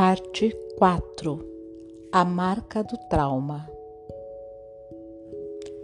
[0.00, 1.44] Parte 4
[2.12, 3.68] A marca do trauma.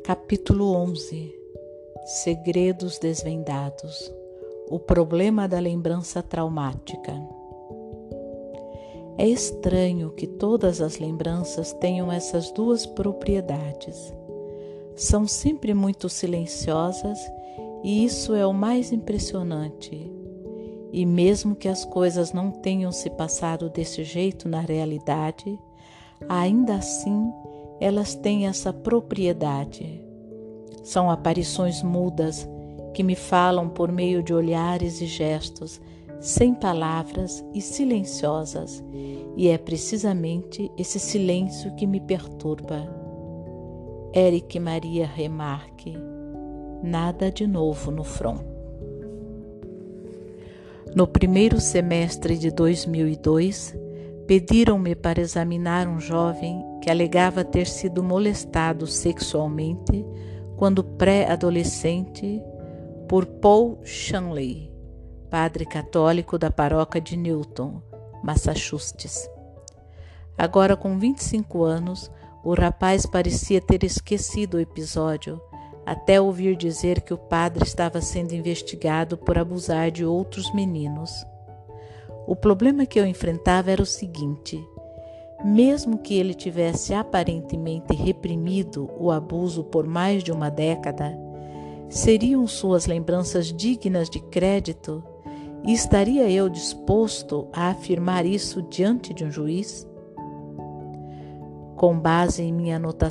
[0.04, 1.34] Capítulo 11
[2.22, 4.14] Segredos desvendados.
[4.70, 7.12] O problema da lembrança traumática.
[9.18, 14.14] É estranho que todas as lembranças tenham essas duas propriedades.
[14.94, 17.18] São sempre muito silenciosas
[17.82, 20.13] e isso é o mais impressionante.
[20.96, 25.58] E mesmo que as coisas não tenham se passado desse jeito na realidade,
[26.28, 27.32] ainda assim
[27.80, 30.00] elas têm essa propriedade.
[30.84, 32.48] São aparições mudas
[32.94, 35.80] que me falam por meio de olhares e gestos
[36.20, 38.80] sem palavras e silenciosas,
[39.36, 42.88] e é precisamente esse silêncio que me perturba.
[44.14, 45.92] Eric Maria Remarque,
[46.84, 48.53] nada de novo no front.
[50.94, 53.74] No primeiro semestre de 2002,
[54.26, 60.04] pediram-me para examinar um jovem que alegava ter sido molestado sexualmente
[60.56, 62.40] quando pré-adolescente
[63.08, 64.74] por Paul Shanley
[65.34, 67.82] padre católico da paróquia de Newton,
[68.22, 69.28] Massachusetts.
[70.38, 72.08] Agora, com 25 anos,
[72.44, 75.42] o rapaz parecia ter esquecido o episódio,
[75.86, 81.26] até ouvir dizer que o padre estava sendo investigado por abusar de outros meninos.
[82.26, 84.58] O problema que eu enfrentava era o seguinte:
[85.44, 91.18] mesmo que ele tivesse aparentemente reprimido o abuso por mais de uma década,
[91.88, 95.04] seriam suas lembranças dignas de crédito
[95.66, 99.88] e estaria eu disposto a afirmar isso diante de um juiz?
[101.76, 103.08] Com base em, minha anota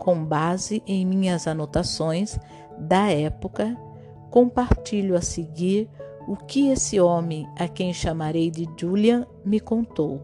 [0.00, 2.38] com base em minhas anotações
[2.78, 3.76] da época,
[4.30, 5.90] compartilho a seguir
[6.26, 10.22] o que esse homem, a quem chamarei de Julian, me contou.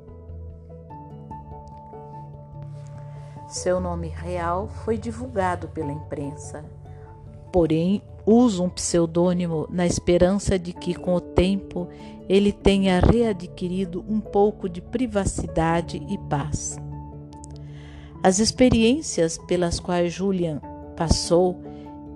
[3.47, 6.65] Seu nome real foi divulgado pela imprensa,
[7.53, 11.87] porém uso um pseudônimo na esperança de que, com o tempo,
[12.29, 16.77] ele tenha readquirido um pouco de privacidade e paz.
[18.27, 20.61] As experiências pelas quais Julian
[20.97, 21.63] passou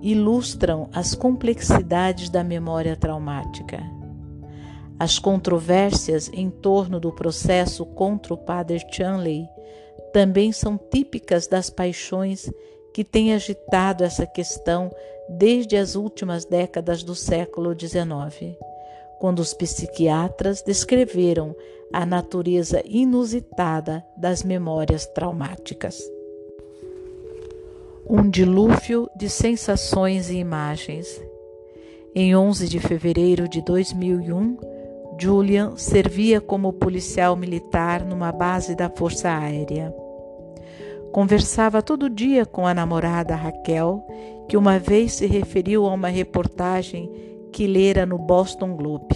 [0.01, 3.81] ilustram as complexidades da memória traumática.
[4.99, 9.47] As controvérsias em torno do processo contra o padre Chanley
[10.11, 12.51] também são típicas das paixões
[12.93, 14.91] que têm agitado essa questão
[15.29, 18.57] desde as últimas décadas do século XIX,
[19.21, 21.55] quando os psiquiatras descreveram
[21.93, 26.01] a natureza inusitada das memórias traumáticas.
[28.09, 31.21] Um dilúvio de sensações e imagens.
[32.15, 34.57] Em 11 de fevereiro de 2001,
[35.19, 39.93] Julian servia como policial militar numa base da Força Aérea.
[41.11, 44.03] Conversava todo dia com a namorada Raquel,
[44.49, 49.15] que uma vez se referiu a uma reportagem que lera no Boston Globe.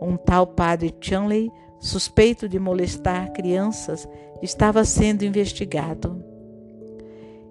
[0.00, 4.08] Um tal padre Chanley, suspeito de molestar crianças,
[4.40, 6.22] estava sendo investigado.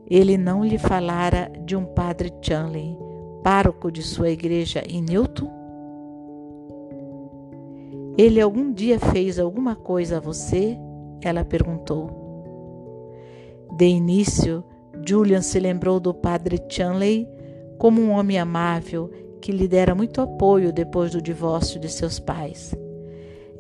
[0.10, 2.98] Ele não lhe falara de um padre Chanley,
[3.44, 5.60] pároco de sua igreja em Newton?
[8.18, 10.78] Ele algum dia fez alguma coisa a você?
[11.22, 12.10] Ela perguntou.
[13.78, 14.64] De início,
[15.06, 17.30] Julian se lembrou do padre Chanley
[17.78, 19.10] como um homem amável
[19.42, 22.74] que lhe dera muito apoio depois do divórcio de seus pais.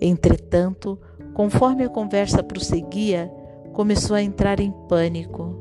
[0.01, 0.99] Entretanto,
[1.33, 3.31] conforme a conversa prosseguia,
[3.73, 5.55] começou a entrar em pânico.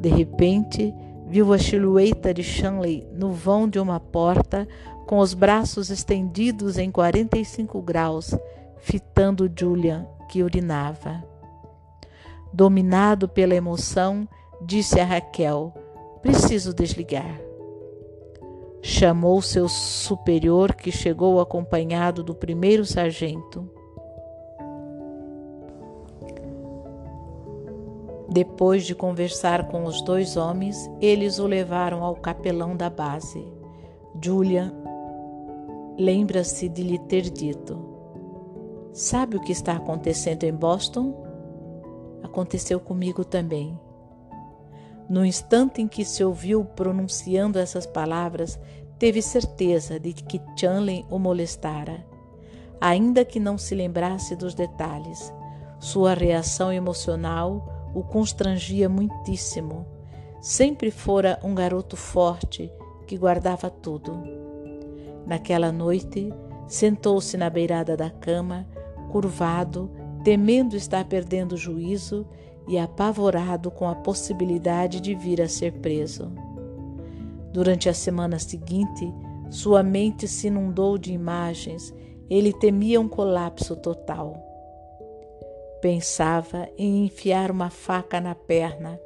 [0.00, 0.94] De repente,
[1.26, 4.66] viu a silhueta de Shanley no vão de uma porta,
[5.06, 8.34] com os braços estendidos em 45 graus,
[8.78, 11.22] fitando Julian, que urinava.
[12.52, 14.28] Dominado pela emoção,
[14.60, 15.74] disse a Raquel:
[16.22, 17.49] Preciso desligar.
[18.82, 23.68] Chamou seu superior, que chegou acompanhado do primeiro sargento.
[28.28, 33.44] Depois de conversar com os dois homens, eles o levaram ao capelão da base.
[34.22, 34.72] Julian
[35.98, 37.78] lembra-se de lhe ter dito:
[38.92, 41.26] Sabe o que está acontecendo em Boston?
[42.22, 43.78] Aconteceu comigo também.
[45.10, 48.60] No instante em que se ouviu pronunciando essas palavras,
[48.96, 52.06] teve certeza de que Chanley o molestara.
[52.80, 55.32] Ainda que não se lembrasse dos detalhes,
[55.80, 59.84] sua reação emocional o constrangia muitíssimo.
[60.40, 62.72] Sempre fora um garoto forte
[63.04, 64.12] que guardava tudo.
[65.26, 66.32] Naquela noite,
[66.68, 68.64] sentou-se na beirada da cama,
[69.10, 69.90] curvado
[70.22, 72.26] temendo estar perdendo o juízo
[72.68, 76.30] e apavorado com a possibilidade de vir a ser preso.
[77.52, 79.12] Durante a semana seguinte,
[79.50, 81.92] sua mente se inundou de imagens,
[82.28, 84.36] ele temia um colapso total.
[85.80, 89.00] Pensava em enfiar uma faca na perna,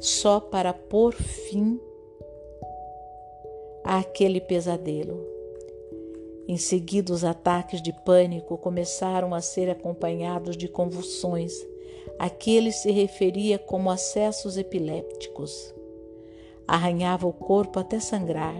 [0.00, 1.78] só para pôr fim
[3.84, 5.37] àquele pesadelo.
[6.48, 11.52] Em seguida, os ataques de pânico começaram a ser acompanhados de convulsões,
[12.18, 15.74] a que ele se referia como acessos epilépticos.
[16.66, 18.56] Arranhava o corpo até sangrar,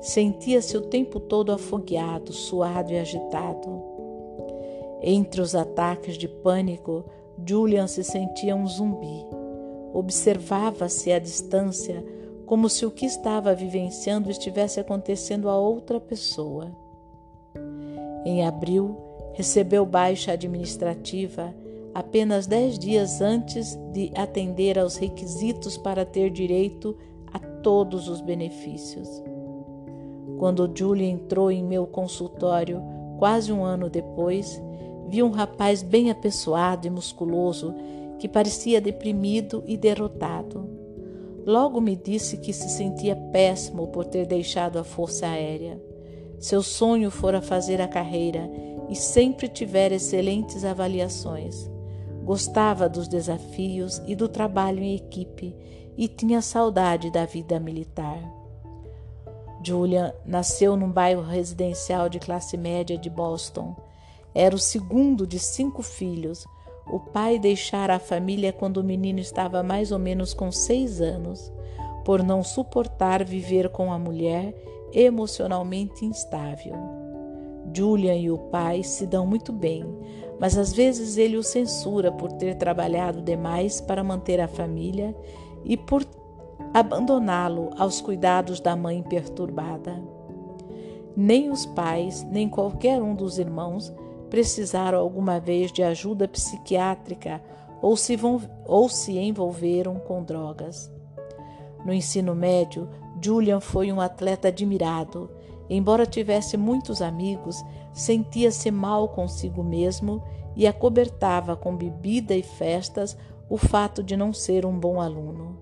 [0.00, 3.80] sentia-se o tempo todo afogueado, suado e agitado.
[5.00, 7.04] Entre os ataques de pânico,
[7.46, 9.24] Julian se sentia um zumbi.
[9.94, 12.04] Observava-se à distância,
[12.44, 16.89] como se o que estava vivenciando estivesse acontecendo a outra pessoa.
[18.24, 18.96] Em abril,
[19.32, 21.54] recebeu baixa administrativa
[21.94, 26.96] apenas dez dias antes de atender aos requisitos para ter direito
[27.32, 29.08] a todos os benefícios.
[30.38, 32.82] Quando Julia entrou em meu consultório,
[33.18, 34.62] quase um ano depois,
[35.08, 37.74] vi um rapaz bem apessoado e musculoso
[38.18, 40.68] que parecia deprimido e derrotado.
[41.44, 45.89] Logo me disse que se sentia péssimo por ter deixado a Força Aérea.
[46.40, 48.50] Seu sonho fora fazer a carreira
[48.88, 51.70] e sempre tivera excelentes avaliações.
[52.24, 55.54] Gostava dos desafios e do trabalho em equipe
[55.98, 58.18] e tinha saudade da vida militar.
[59.62, 63.76] Julian nasceu num bairro residencial de classe média de Boston.
[64.34, 66.46] Era o segundo de cinco filhos.
[66.86, 71.52] O pai deixara a família quando o menino estava mais ou menos com seis anos,
[72.02, 74.54] por não suportar viver com a mulher
[74.92, 76.74] emocionalmente instável.
[77.74, 79.84] Julian e o pai se dão muito bem,
[80.38, 85.14] mas às vezes ele o censura por ter trabalhado demais para manter a família
[85.64, 86.04] e por
[86.72, 90.02] abandoná-lo aos cuidados da mãe perturbada.
[91.16, 93.92] Nem os pais, nem qualquer um dos irmãos
[94.30, 97.42] precisaram alguma vez de ajuda psiquiátrica
[97.82, 98.16] ou se,
[98.64, 100.90] ou se envolveram com drogas.
[101.84, 102.88] No ensino médio,
[103.22, 105.30] Julian foi um atleta admirado.
[105.68, 107.56] Embora tivesse muitos amigos,
[107.92, 110.22] sentia-se mal consigo mesmo
[110.56, 113.16] e acobertava com bebida e festas
[113.48, 115.58] o fato de não ser um bom aluno.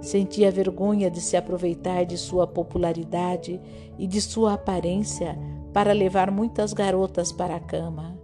[0.00, 3.60] Sentia vergonha de se aproveitar de sua popularidade
[3.98, 5.38] e de sua aparência
[5.72, 8.16] para levar muitas garotas para a cama.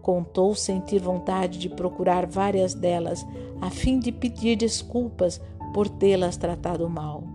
[0.00, 3.24] Contou sentir vontade de procurar várias delas
[3.60, 5.40] a fim de pedir desculpas
[5.72, 7.33] por tê-las tratado mal.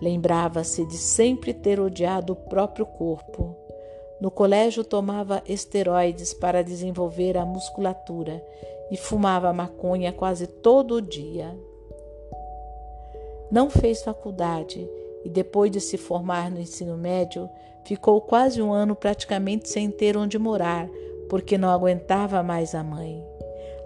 [0.00, 3.56] Lembrava-se de sempre ter odiado o próprio corpo.
[4.20, 8.42] No colégio tomava esteroides para desenvolver a musculatura
[8.90, 11.56] e fumava maconha quase todo o dia.
[13.50, 14.88] Não fez faculdade
[15.24, 17.48] e, depois de se formar no ensino médio,
[17.84, 20.88] ficou quase um ano praticamente sem ter onde morar,
[21.28, 23.24] porque não aguentava mais a mãe.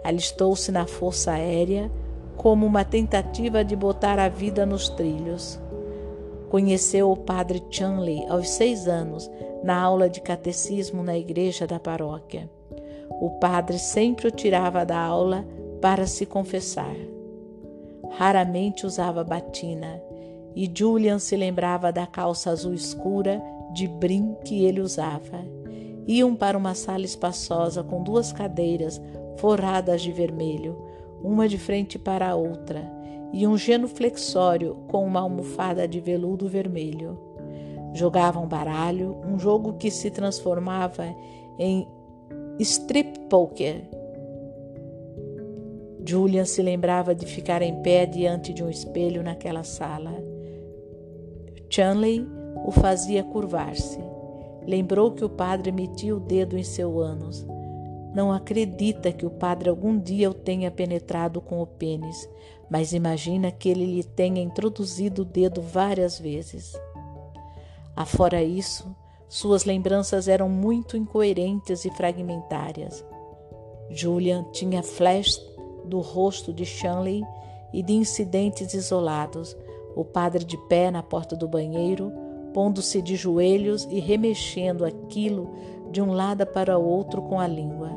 [0.04, 1.90] Alistou-se na Força Aérea
[2.36, 5.58] como uma tentativa de botar a vida nos trilhos.
[6.50, 9.30] Conheceu o padre Chanley aos seis anos,
[9.62, 12.48] na aula de catecismo na igreja da paróquia.
[13.20, 15.44] O padre sempre o tirava da aula
[15.80, 16.94] para se confessar.
[18.12, 20.00] Raramente usava batina
[20.56, 23.42] e Julian se lembrava da calça azul escura
[23.74, 25.44] de brim que ele usava.
[26.06, 29.00] Iam para uma sala espaçosa com duas cadeiras
[29.36, 30.82] forradas de vermelho,
[31.22, 32.97] uma de frente para a outra
[33.32, 37.18] e um genuflexório com uma almofada de veludo vermelho.
[37.94, 41.04] Jogavam baralho, um jogo que se transformava
[41.58, 41.86] em
[42.58, 43.82] strip poker.
[46.06, 50.14] Julian se lembrava de ficar em pé diante de um espelho naquela sala.
[51.68, 52.26] Chanley
[52.64, 53.98] o fazia curvar-se.
[54.66, 57.46] Lembrou que o padre metia o dedo em seu ânus.
[58.14, 62.28] Não acredita que o padre algum dia o tenha penetrado com o pênis,
[62.70, 66.74] mas imagina que ele lhe tenha introduzido o dedo várias vezes.
[67.94, 68.94] Afora isso,
[69.28, 73.04] suas lembranças eram muito incoerentes e fragmentárias.
[73.90, 75.38] Julian tinha flash
[75.84, 77.22] do rosto de Shanley
[77.72, 79.56] e de incidentes isolados,
[79.94, 82.12] o padre de pé na porta do banheiro,
[82.54, 85.50] pondo-se de joelhos e remexendo aquilo
[85.90, 87.90] de um lado para o outro com a língua.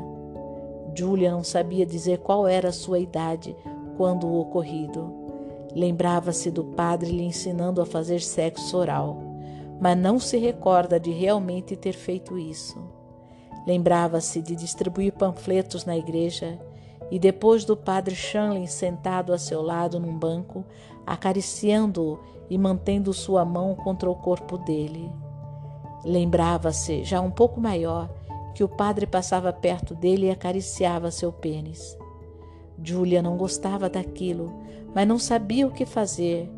[0.94, 3.56] Julian não sabia dizer qual era a sua idade
[3.96, 5.12] quando o ocorrido.
[5.74, 9.18] Lembrava-se do padre lhe ensinando a fazer sexo oral,
[9.80, 12.78] mas não se recorda de realmente ter feito isso.
[13.66, 16.58] Lembrava-se de distribuir panfletos na igreja
[17.10, 20.64] e depois do padre Shanley sentado a seu lado num banco,
[21.06, 22.18] acariciando-o
[22.50, 25.10] e mantendo sua mão contra o corpo dele.
[26.04, 28.10] Lembrava-se, já um pouco maior,
[28.54, 31.96] que o padre passava perto dele e acariciava seu pênis.
[32.82, 34.52] Julia não gostava daquilo,
[34.94, 36.50] mas não sabia o que fazer.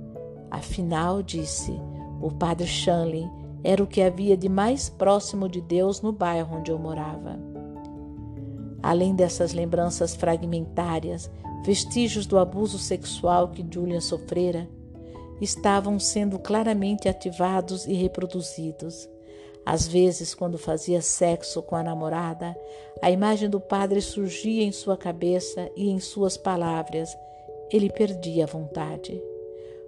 [0.51, 1.79] Afinal, disse,
[2.21, 3.29] o padre Shanley
[3.63, 7.39] era o que havia de mais próximo de Deus no bairro onde eu morava.
[8.83, 11.31] Além dessas lembranças fragmentárias,
[11.65, 14.69] vestígios do abuso sexual que Julian sofrera,
[15.41, 19.09] estavam sendo claramente ativados e reproduzidos.
[19.65, 22.55] Às vezes, quando fazia sexo com a namorada,
[23.01, 27.17] a imagem do padre surgia em sua cabeça e em suas palavras.
[27.71, 29.21] Ele perdia a vontade.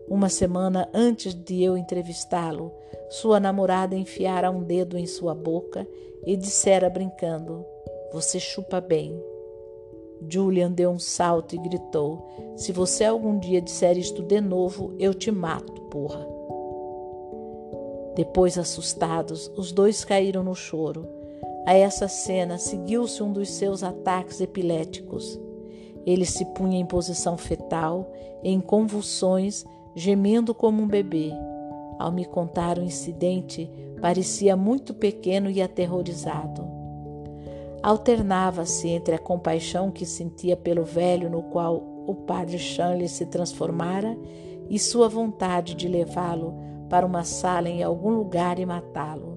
[0.08, 2.72] Uma semana antes de eu entrevistá-lo,
[3.10, 5.86] sua namorada enfiara um dedo em sua boca
[6.24, 7.64] e dissera brincando:
[8.12, 9.20] Você chupa bem.
[10.28, 15.12] Julian deu um salto e gritou: Se você algum dia disser isto de novo, eu
[15.12, 16.35] te mato, porra.
[18.16, 21.06] Depois, assustados, os dois caíram no choro.
[21.66, 25.38] A essa cena seguiu-se um dos seus ataques epiléticos.
[26.06, 28.10] Ele se punha em posição fetal,
[28.42, 31.30] em convulsões, gemendo como um bebê.
[31.98, 33.70] Ao me contar o incidente,
[34.00, 36.66] parecia muito pequeno e aterrorizado.
[37.82, 44.16] Alternava-se entre a compaixão que sentia pelo velho no qual o padre Shanley se transformara
[44.70, 49.36] e sua vontade de levá-lo para uma sala em algum lugar e matá-lo.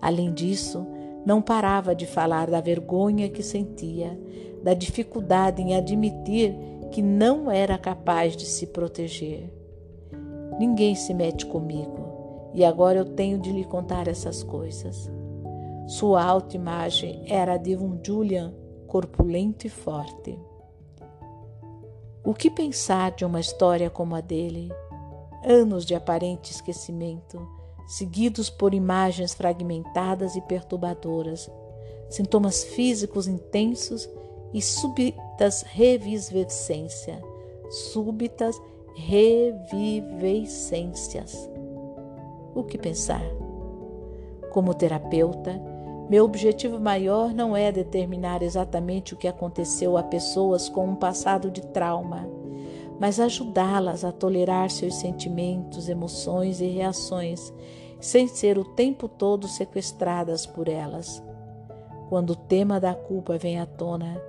[0.00, 0.86] Além disso,
[1.24, 4.18] não parava de falar da vergonha que sentia,
[4.62, 6.54] da dificuldade em admitir
[6.90, 9.52] que não era capaz de se proteger.
[10.58, 15.10] Ninguém se mete comigo e agora eu tenho de lhe contar essas coisas.
[15.86, 18.54] Sua autoimagem era a de um Julian
[18.86, 20.36] corpulento e forte.
[22.24, 24.70] O que pensar de uma história como a dele?
[25.44, 27.46] Anos de aparente esquecimento,
[27.86, 31.50] seguidos por imagens fragmentadas e perturbadoras,
[32.08, 34.08] sintomas físicos intensos
[34.52, 37.20] e súbitas revivescência,
[37.92, 38.60] súbitas
[38.94, 41.48] revivescências.
[42.54, 43.22] O que pensar?
[44.50, 45.58] Como terapeuta,
[46.10, 51.48] meu objetivo maior não é determinar exatamente o que aconteceu a pessoas com um passado
[51.50, 52.28] de trauma
[53.00, 57.50] mas ajudá-las a tolerar seus sentimentos, emoções e reações,
[57.98, 61.22] sem ser o tempo todo sequestradas por elas.
[62.10, 64.20] Quando o tema da culpa vem à tona,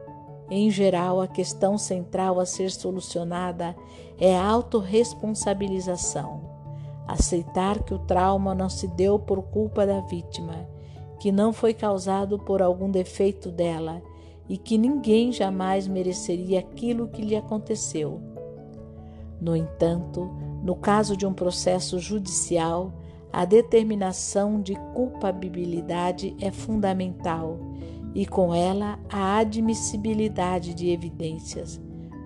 [0.49, 3.75] em geral, a questão central a ser solucionada
[4.17, 6.49] é a autorresponsabilização.
[7.05, 10.65] Aceitar que o trauma não se deu por culpa da vítima,
[11.19, 14.01] que não foi causado por algum defeito dela
[14.47, 18.30] e que ninguém jamais mereceria aquilo que lhe aconteceu.
[19.41, 20.29] No entanto,
[20.63, 22.93] no caso de um processo judicial,
[23.33, 27.57] a determinação de culpabilidade é fundamental
[28.13, 31.81] e, com ela, a admissibilidade de evidências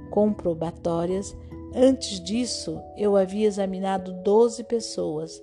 [0.09, 1.37] comprobatórias.
[1.73, 5.41] Antes disso, eu havia examinado 12 pessoas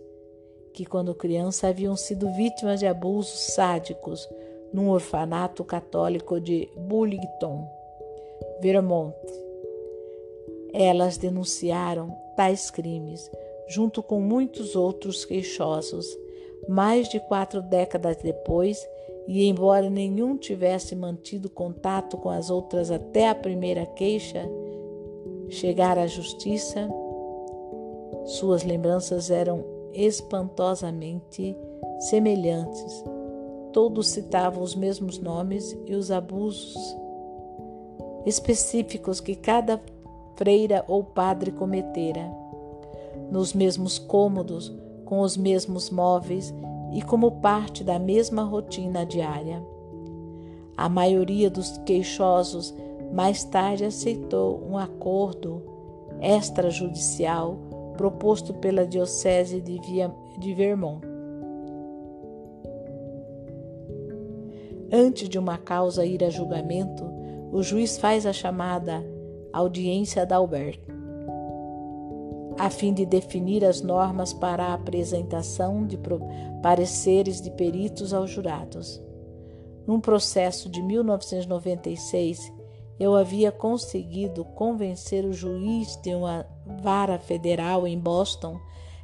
[0.75, 4.29] que, quando criança, haviam sido vítimas de abusos sádicos
[4.73, 7.67] num orfanato católico de Burlington,
[8.61, 9.15] Vermont
[10.73, 13.31] elas denunciaram tais crimes,
[13.69, 16.07] junto com muitos outros queixosos,
[16.69, 18.87] mais de quatro décadas depois,
[19.27, 24.49] e embora nenhum tivesse mantido contato com as outras até a primeira queixa
[25.49, 26.89] chegar à justiça,
[28.25, 31.57] suas lembranças eram espantosamente
[32.01, 33.05] semelhantes.
[33.73, 36.77] Todos citavam os mesmos nomes e os abusos
[38.27, 39.81] específicos que cada
[40.37, 42.31] freira ou padre cometera.
[43.31, 44.75] Nos mesmos cômodos,
[45.05, 46.55] com os mesmos móveis
[46.93, 49.63] e como parte da mesma rotina diária.
[50.77, 52.75] A maioria dos queixosos
[53.13, 55.63] mais tarde aceitou um acordo
[56.21, 57.59] extrajudicial
[57.97, 61.03] proposto pela Diocese de, Via, de Vermont.
[64.91, 67.05] Antes de uma causa ir a julgamento,
[67.51, 69.05] o juiz faz a chamada
[69.53, 70.81] audiência da Albert,
[72.59, 75.99] a fim de definir as normas para a apresentação de
[76.63, 79.01] pareceres de peritos aos jurados.
[79.87, 82.53] Num processo de 1996,
[83.01, 86.47] eu havia conseguido convencer o juiz de uma
[86.81, 88.61] vara federal em Boston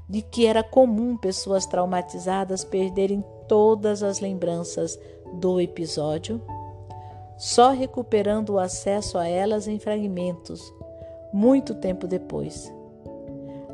[0.09, 4.99] de que era comum pessoas traumatizadas perderem todas as lembranças
[5.35, 6.41] do episódio,
[7.39, 10.75] só recuperando o acesso a elas em fragmentos,
[11.33, 12.73] muito tempo depois.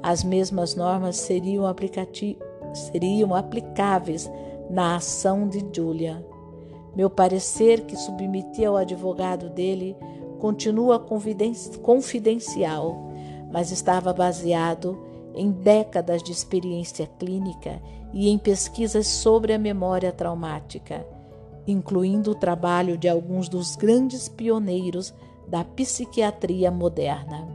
[0.02, 1.64] As mesmas normas seriam,
[2.75, 4.30] seriam aplicáveis
[4.68, 6.25] na ação de Julia.
[6.94, 9.97] Meu parecer, que submeti ao advogado dele,
[10.38, 13.11] continua confidencial,
[13.50, 15.02] mas estava baseado
[15.35, 17.80] em décadas de experiência clínica
[18.12, 21.13] e em pesquisas sobre a memória traumática,
[21.66, 25.14] incluindo o trabalho de alguns dos grandes pioneiros
[25.47, 27.53] da psiquiatria moderna.